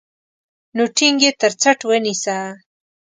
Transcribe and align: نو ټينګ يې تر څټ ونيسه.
نو 0.75 0.83
ټينګ 0.97 1.17
يې 1.25 1.31
تر 1.41 1.51
څټ 1.61 1.79
ونيسه. 1.85 2.37